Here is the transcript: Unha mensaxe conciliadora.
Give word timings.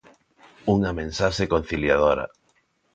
Unha 0.75 0.91
mensaxe 1.01 1.43
conciliadora. 1.53 2.25